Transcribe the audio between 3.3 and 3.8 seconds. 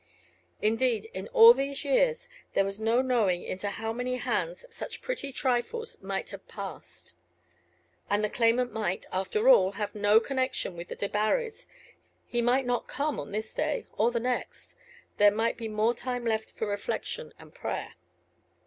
into